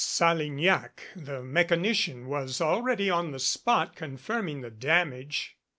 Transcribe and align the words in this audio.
Salignac, 0.03 1.01
the 1.15 1.43
mechanician, 1.43 2.25
was 2.25 2.59
already 2.59 3.07
on 3.07 3.29
the 3.29 3.39
spot 3.39 3.95
confirming 3.95 4.61
the 4.61 4.71
damage. 4.71 5.57